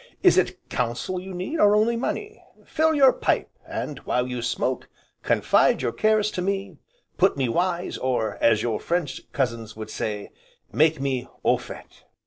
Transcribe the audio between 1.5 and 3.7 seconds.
or only money? Fill your pipe,